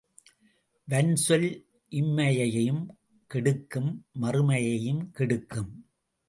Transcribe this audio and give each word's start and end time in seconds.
வன்சொல் 0.87 1.45
இம்மையையும் 1.91 2.81
கெடுக்கும் 3.31 3.91
மறுமையையும் 4.21 5.03
கெடுக்கும். 5.11 5.71